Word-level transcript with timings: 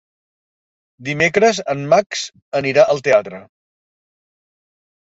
Dimecres 1.09 1.59
en 1.75 1.85
Max 1.93 2.25
anirà 2.63 2.87
al 2.95 3.07
teatre. 3.11 3.45